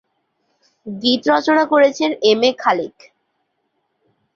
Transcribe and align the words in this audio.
গীত 0.87 1.21
রচনা 1.31 1.63
করেছেন 1.65 2.09
M 2.23 2.41
A 2.43 2.51
Khalek. 2.59 2.95